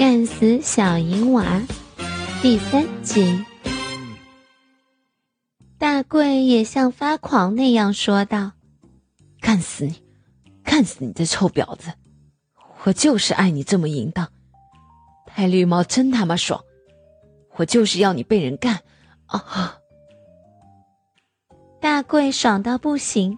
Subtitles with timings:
[0.00, 1.60] 干死小银娃
[2.40, 3.44] 第三集。
[5.76, 8.52] 大贵也像发狂那样说道
[9.42, 10.02] ：“干死你，
[10.64, 11.92] 干死你这臭婊子！
[12.84, 14.26] 我就是爱你这么淫荡，
[15.36, 16.64] 戴绿帽真他妈爽！
[17.56, 18.80] 我就是要你被人干
[19.26, 19.76] 啊！”
[21.78, 23.36] 大贵爽到不行，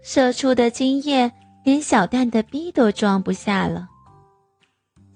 [0.00, 1.30] 射出的精液
[1.62, 3.86] 连小蛋的逼都装不下了。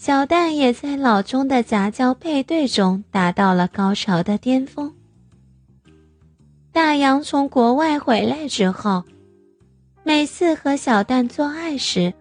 [0.00, 4.90] 小蛋也在老钟的杂交配对中达到了高潮的巅峰。
[6.72, 9.04] 大洋从国外回来之后，
[10.02, 12.14] 每次和小蛋做爱时，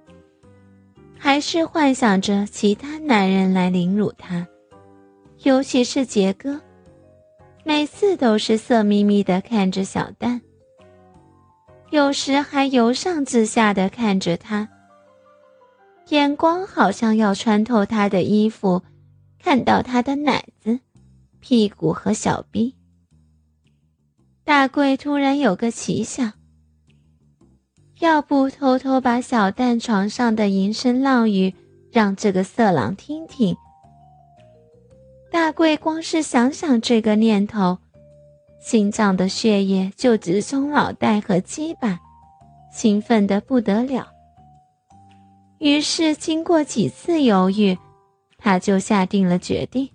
[1.18, 4.46] 还是幻想着其他男人来凌辱他，
[5.44, 6.60] 尤其是杰哥，
[7.64, 10.42] 每次都是色眯眯的看着小蛋，
[11.92, 14.68] 有时还由上至下的看着他。
[16.10, 18.82] 眼光好像要穿透他的衣服，
[19.40, 20.80] 看到他的奶子、
[21.40, 22.76] 屁股和小臂。
[24.44, 26.34] 大贵突然有个奇想：
[28.00, 31.54] 要不偷偷把小蛋床上的淫声浪语
[31.92, 33.56] 让这个色狼听听？
[35.32, 37.78] 大贵光是想想这个念头，
[38.60, 42.00] 心脏的血液就直冲脑袋和鸡巴，
[42.74, 44.08] 兴奋的不得了。
[45.60, 47.78] 于是，经过几次犹豫，
[48.38, 49.90] 他就下定了决定。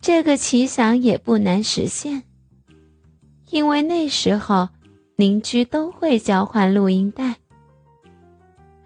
[0.00, 2.24] 这个奇想也不难实现，
[3.50, 4.68] 因为那时候
[5.14, 7.36] 邻居都会交换录音带，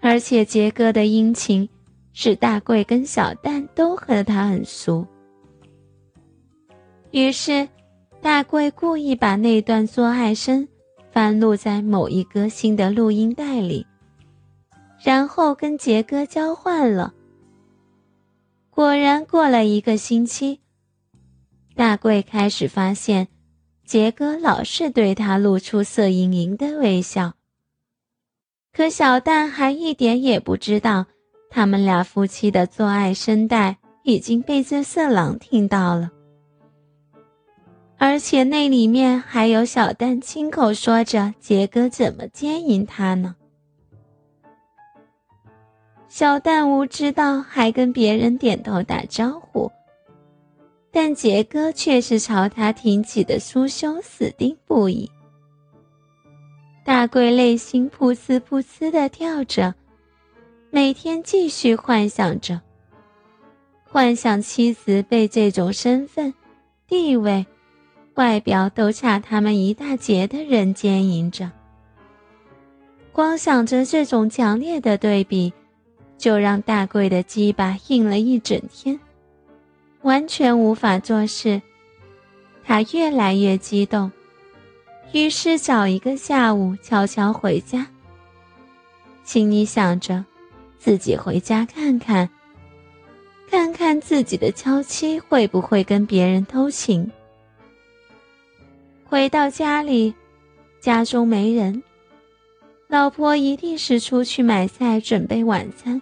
[0.01, 1.67] 而且杰哥的殷勤
[2.13, 5.05] 使大贵跟小蛋都和他很熟。
[7.09, 7.67] 于是，
[8.21, 10.67] 大贵故意把那段做爱声
[11.11, 13.83] 翻录在某一歌星的录音带里。
[15.01, 17.13] 然后跟杰哥交换了。
[18.69, 20.59] 果然，过了一个星期，
[21.75, 23.27] 大贵开始发现，
[23.85, 27.33] 杰哥老是对他露出色盈盈的微笑。
[28.71, 31.05] 可小蛋还一点也不知道，
[31.49, 36.11] 他们俩夫妻的做爱声带已经被这色狼听到了，
[37.97, 43.35] 而且那里面还有小蛋亲口说着杰哥怎么奸淫他呢。
[46.09, 49.71] 小蛋无知道，还跟别人点头打招呼，
[50.91, 55.09] 但杰哥却是朝他挺起的酥胸死盯不已。
[56.83, 59.75] 大贵内心噗呲噗呲的跳着，
[60.71, 62.59] 每天继续幻想着，
[63.87, 66.33] 幻想妻子被这种身份、
[66.87, 67.45] 地位、
[68.15, 71.51] 外表都差他们一大截的人奸淫着。
[73.13, 75.53] 光想着这种强烈的对比。
[76.19, 78.99] 就让大贵的鸡巴硬了一整天，
[80.01, 81.61] 完全无法做事。
[82.65, 84.11] 他越来越激动，
[85.13, 87.87] 于是找一个下午悄悄回家。
[89.23, 90.25] 心里想着，
[90.77, 92.29] 自己回家看看，
[93.49, 97.09] 看看自己的娇妻会不会跟别人偷情。
[99.05, 100.13] 回到家里，
[100.81, 101.81] 家中没人，
[102.87, 105.99] 老婆一定是出去买菜准备晚餐。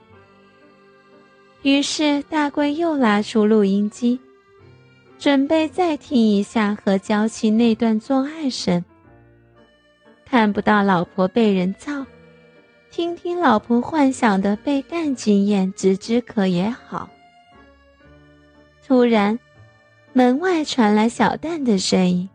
[1.67, 4.21] 于是，大贵又拿出录音机，
[5.19, 8.85] 准备再听一下和娇妻那段做爱声。
[10.23, 12.05] 看不到老婆被人造，
[12.89, 17.09] 听听老婆幻想的被干经验，止止渴也好。
[18.87, 19.37] 突然，
[20.13, 22.29] 门外传来小蛋的声音：“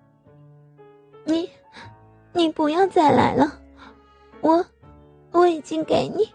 [1.25, 1.49] 你，
[2.35, 3.59] 你不要再来了，
[4.43, 4.63] 我，
[5.31, 6.29] 我已经给你，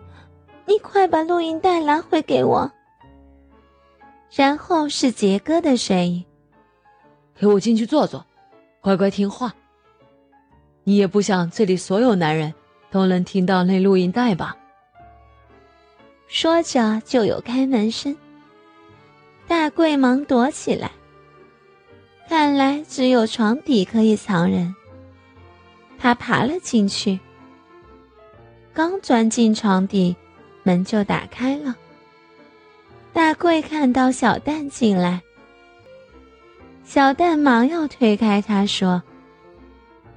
[0.66, 2.72] 你快把录音带拿回给我。”
[4.30, 6.24] 然后是杰哥的声音
[7.36, 8.26] ：“陪我进去坐坐，
[8.82, 9.54] 乖乖听话。
[10.84, 12.54] 你也不想这里所有男人
[12.92, 14.56] 都能听到那录音带吧？”
[16.28, 18.16] 说着就有开门声。
[19.48, 20.92] 大贵忙躲起来，
[22.28, 24.76] 看来只有床底可以藏人。
[25.98, 27.18] 他爬了进去，
[28.74, 30.16] 刚钻进床底，
[30.64, 31.74] 门就打开了。
[33.18, 35.24] 大贵看到小蛋进来，
[36.84, 39.02] 小蛋忙要推开他，说：“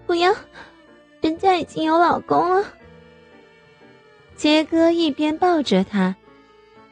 [0.07, 0.31] 不要，
[1.23, 2.63] 人家已经有老公了。”
[4.37, 6.15] 杰哥一边抱着他，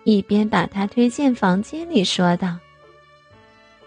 [0.05, 2.57] 一边把他推进房间里，说道：“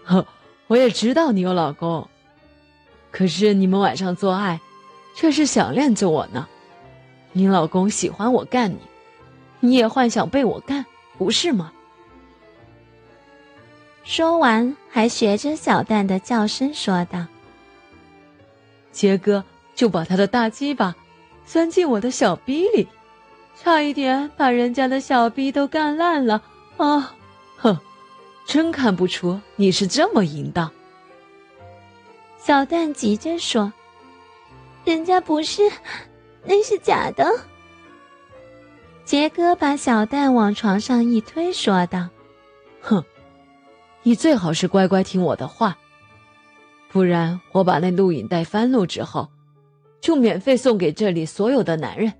[0.06, 0.24] 呵，
[0.68, 2.08] 我也知道你有老公，
[3.10, 4.60] 可是你们晚上做爱，
[5.16, 6.46] 却是想念着我呢。
[7.32, 8.78] 你老公喜欢我干你，
[9.58, 10.86] 你也幻想被我干，
[11.18, 11.72] 不是吗？
[14.04, 17.24] 说完，还学着小蛋的叫声说道
[18.90, 19.44] ：“杰哥
[19.74, 20.94] 就把他的大鸡巴
[21.46, 22.88] 钻进我的小逼里，
[23.56, 26.42] 差一点把人家的小逼都干烂了
[26.78, 27.14] 啊！
[27.56, 27.78] 哼，
[28.44, 30.70] 真看不出你是这么淫荡。”
[32.38, 33.72] 小蛋急着说
[34.84, 35.62] ：“人家不是，
[36.44, 37.24] 那是假的。”
[39.06, 42.08] 杰哥把小蛋往床上一推，说道
[42.82, 43.04] ：“哼。”
[44.02, 45.78] 你最好是乖乖听我的话，
[46.90, 49.28] 不然我把那录影带翻录之后，
[50.00, 52.12] 就免费送给这里所有的男人，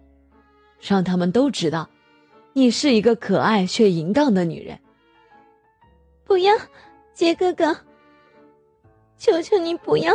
[0.81, 1.88] 让他们都知道，
[2.52, 4.79] 你是一个可爱却淫荡的女人。
[6.25, 6.55] 不要，
[7.12, 7.76] 杰哥哥，
[9.19, 10.14] 求求你不要，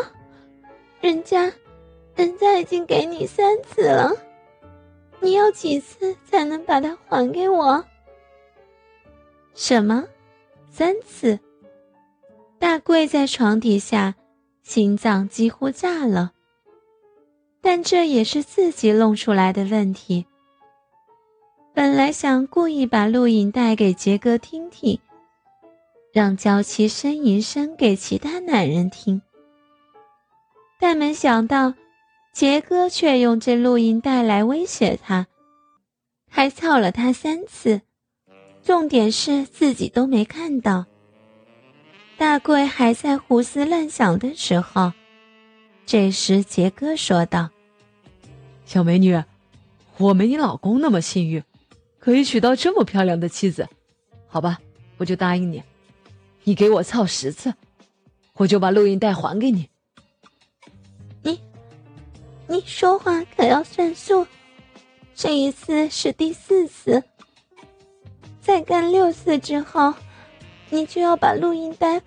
[1.02, 1.52] 人家，
[2.16, 4.12] 人家已经给你三次了，
[5.20, 7.84] 你要几次才能把它还给我？
[9.54, 10.06] 什么，
[10.72, 11.38] 三次？
[12.60, 14.16] 大跪在床底下，
[14.64, 16.32] 心脏几乎炸了。
[17.62, 20.26] 但这也是自己弄出来的问题。
[21.74, 25.00] 本来想故意把录影带给杰哥听听，
[26.12, 29.22] 让娇妻呻吟声给其他男人听，
[30.80, 31.74] 但没想到
[32.34, 35.28] 杰哥却用这录音带来威胁他，
[36.30, 37.82] 还操了他三次，
[38.64, 40.86] 重点是自己都没看到。
[42.18, 44.92] 大贵还在胡思乱想的时候，
[45.86, 47.52] 这时杰哥说道
[48.66, 49.24] ：“小美女，
[49.98, 51.44] 我没你老公那么幸运，
[52.00, 53.68] 可以娶到这么漂亮的妻子。
[54.28, 54.58] 好吧，
[54.98, 55.62] 我就答应你，
[56.44, 57.54] 你给我操十次，
[58.34, 59.70] 我就把录音带还给你。
[61.22, 61.40] 你，
[62.48, 64.26] 你说话可要算数，
[65.14, 67.04] 这一次是第四次，
[68.42, 69.94] 再干六次之后。”
[70.70, 72.02] 你就要把录音带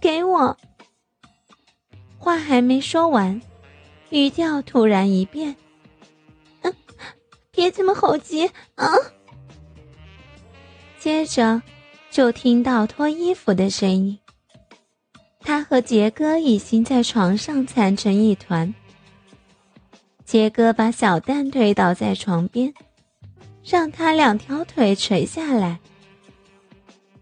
[0.00, 0.56] 给我。
[2.18, 3.40] 话还没说完，
[4.10, 5.56] 语调突然一变
[6.62, 6.74] ：“嗯，
[7.50, 8.92] 别这么猴急啊！”
[10.98, 11.60] 接着
[12.10, 14.18] 就听到脱衣服的声音。
[15.40, 18.72] 他和杰哥已经在床上缠成一团。
[20.24, 22.72] 杰哥把小蛋推倒在床边，
[23.64, 25.80] 让他两条腿垂下来。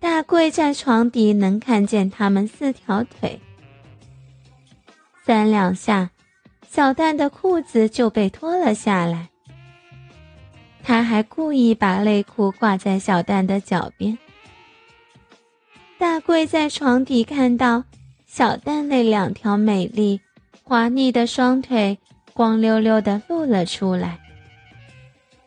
[0.01, 3.39] 大贵在床底能看见他们四条腿，
[5.27, 6.11] 三两下，
[6.67, 9.29] 小蛋的裤子就被脱了下来。
[10.83, 14.17] 他还故意把内裤挂在小蛋的脚边。
[15.99, 17.85] 大贵在床底看到
[18.27, 20.23] 小蛋那两条美丽、
[20.63, 21.99] 滑腻的双腿
[22.33, 24.19] 光溜溜的露了出来。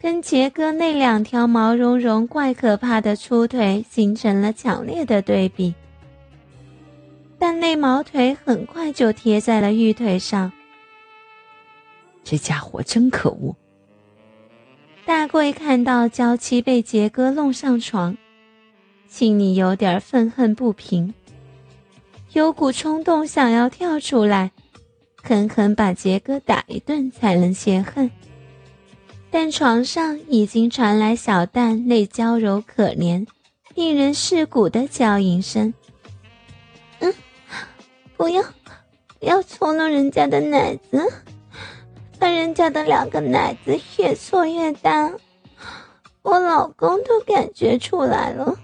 [0.03, 5.73] 跟杰哥那两条毛茸茸、怪可怕的粗腿形成了强烈的对比，
[7.39, 10.51] 但那毛腿很快就贴在了玉腿上。
[12.21, 13.55] 这家伙真可恶！
[15.05, 18.17] 大贵看到娇妻被杰哥弄上床，
[19.07, 21.13] 心里有点愤恨不平，
[22.33, 24.51] 有股冲动想要跳出来，
[25.23, 28.11] 狠狠把杰哥打一顿才能泄恨。
[29.35, 33.25] 但床上已经传来小蛋那娇柔可怜、
[33.73, 35.73] 令人噬骨的娇吟声。
[36.99, 37.11] 嗯，
[38.15, 38.43] 不要，
[39.19, 41.01] 不要搓弄人家的奶子，
[42.19, 45.11] 把人家的两个奶子越搓越大，
[46.21, 48.55] 我老公都感觉出来了。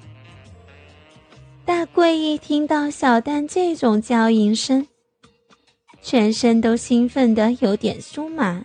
[1.65, 4.87] 大贵一听到小蛋这种娇吟声，
[6.03, 8.63] 全身都兴奋的有点酥麻。